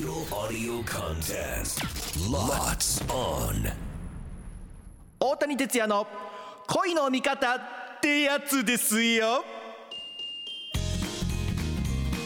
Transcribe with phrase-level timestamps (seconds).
[0.00, 1.84] Digital audio contest.
[2.30, 3.70] Lots on.
[5.18, 6.06] 大谷哲也の
[6.68, 7.60] 恋の味方っ
[8.00, 9.44] てやつですよ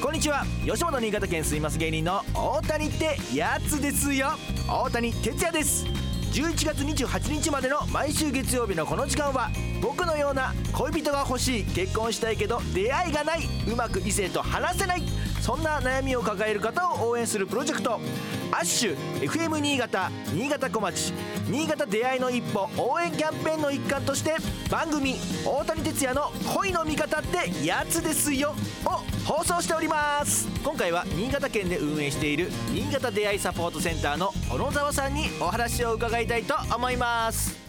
[0.00, 4.28] こんにちは吉本新潟県住みます芸人の大谷ってやつですよ
[4.68, 5.84] 大谷哲也です
[6.34, 9.50] 11月28日までの毎週月曜日のこの時間は
[9.82, 15.02] 僕のような恋人が欲しい結婚したいけど出会いがないうまく異性と話せない
[15.44, 18.00] そんな悩みを抱える方を応援するプロジェクト
[18.50, 21.12] アッシュ FM 新潟新潟小町
[21.50, 24.36] 新潟出会いの一歩応援キャンペーンの一環として
[24.70, 28.54] 番組「大谷哲也の恋の味方ってやつですよ」
[28.88, 28.90] を
[29.26, 30.48] 放送しております。
[30.64, 37.63] 今回は新潟県で運営している新潟出会いサポートセンターの小野沢さんにお話を伺いたいと思います。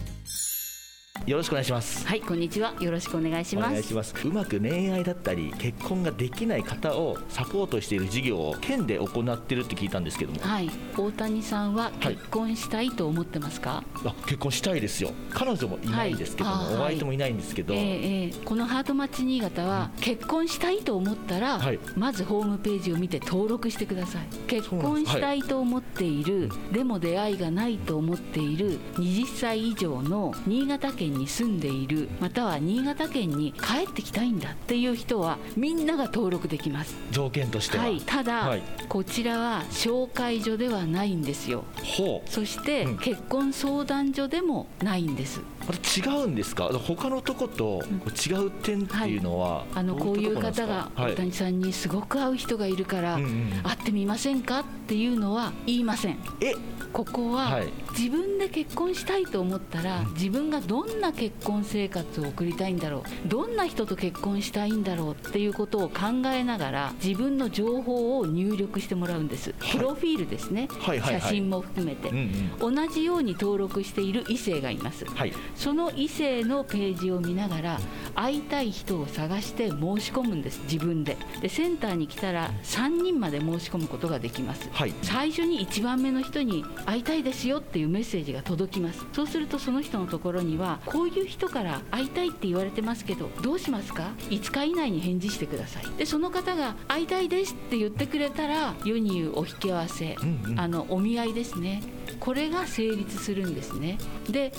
[1.26, 2.06] よろしくお願いします。
[2.06, 2.72] はい、こんにちは。
[2.78, 3.66] よろしくお願いします。
[3.66, 4.14] お願いします。
[4.24, 10.38] うまく恋愛だったり結婚ができない方をサポートしている事業を県で行ってるって聞いたんですけども。
[10.40, 12.14] はい、大谷さんははい。
[12.14, 13.82] 結婚したいと思ってますか？
[14.04, 15.10] あ結婚したいですよ。
[15.30, 16.74] 彼女もいないんですけども、はい。
[16.74, 18.32] お相手もいないんですけど、ええええ。
[18.44, 21.80] このハートマッチ新潟は結婚したいと思ったら、はい。
[21.96, 24.28] まずホームページを見て登録してください。
[24.46, 36.96] 結婚したいと思っている、でも出会いがないと思っている20歳以上の新潟県に住んでいるまたは新潟県に帰ってきたいんだっていう人はみんなが登録できます。
[37.10, 38.62] 条件としては、はい、ただ、はい。
[38.88, 41.64] こちらは紹介所ではないんですよ。
[41.82, 42.30] ほう。
[42.30, 42.98] そして、うん。
[42.98, 45.40] 結婚相談所でもないんです。
[45.66, 46.68] これ違うんですか？
[46.72, 47.82] 他のとこと
[48.28, 51.12] 違う点っていうのは、あのこういう方がはい。
[51.12, 56.18] 大谷さんにすごく会う人がいるから、うんうん会ってみませんかっていうのは言いません。
[56.40, 56.54] え？
[56.92, 57.72] ここは、はい。
[57.98, 63.28] 自分で結婚したいと思ったら、自分がどんな結婚生活を送りたいんだろう？
[63.28, 71.20] どんな人と結婚したいんだろうっていうことを考えながら自分の情報を入力してもらうんです、プロフィールですね、はいはいはい。
[71.20, 72.26] 写真も含めて、うん
[72.58, 75.04] 同じように登録している異性がいます。
[75.04, 75.32] はい。
[75.54, 77.80] その異性のページを見ながら
[78.14, 81.16] 会いたい人を探して申し込むんです自分で。
[81.40, 84.68] でセンターに来たら3人まで申し込むことができます。
[84.72, 84.94] はい。
[85.02, 89.06] 最初に1番目の人に会いたいですよっていうメッセージが届きます。
[89.12, 95.84] そうするとその人のところにはこういう人から会いたいって言われてますけどどうしますか？5日以内に返事してください。
[95.98, 100.58] でその方が会いたいですって言ってくれたら世に言うお引き合わせ、うんうん。
[100.58, 101.82] あのお見合いですね
[102.20, 103.98] これが成立するんですね。
[104.28, 104.52] で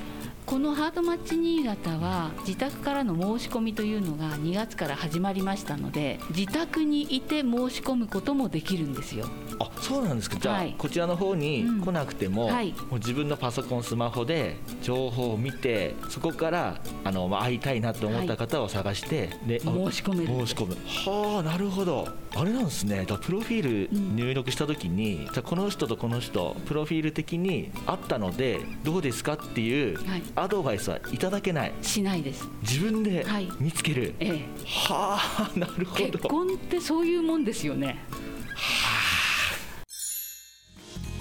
[0.47, 9.27] このハートマッチ新潟は自宅からの申し込みというのが2月から始まりましたので自宅にいて申し込むこともできるんですよ。
[9.59, 10.37] あそうなんですか。
[10.37, 10.75] じゃあ、はい。
[10.77, 11.81] こちらの方にうん。
[11.81, 12.71] 来なくても,、はい。
[12.71, 20.27] もう自分のパソコンスマホで情報を見てそこからあの、まあ、会いたいなと思った方を探して、であ申し込める。
[20.27, 20.77] 申し込む。
[20.85, 22.07] はあなるほど。
[22.35, 23.03] あれなんですね。
[23.05, 30.23] だプロフィール入力した時に、じゃあこの人とこの人プロフィール的にあったのでどうですかっていうはい。
[30.35, 31.73] アドバイスはいただけない。
[31.81, 32.47] しないです。
[32.61, 33.49] 自分ではい。
[33.59, 34.45] 見つける、ええ。
[34.65, 37.99] はあなるほ結ど婚ってそういうもんですよね。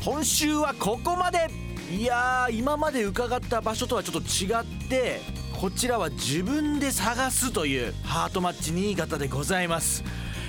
[0.04, 1.48] 今週はここまで。
[1.88, 5.20] いやー今まで伺った場所とはちょっと違って
[5.60, 10.02] こちらは自分で探すというハートマッチ新潟でございます、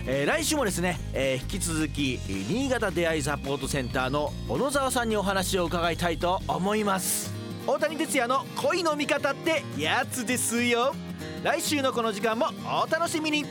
[0.09, 2.17] えー来週もですね、えー引き続き
[2.49, 7.33] 新潟出会いサポートセンターの小野沢さんにお話を伺いたいと思います。
[7.67, 10.95] 大谷哲也の恋の味方ってやつですよ。
[11.43, 12.45] 来週のこの時間も
[12.85, 13.43] お楽しみに。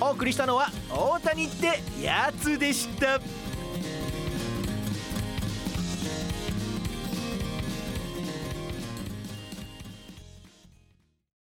[0.00, 3.18] お送りしたのは大谷ってやつでした。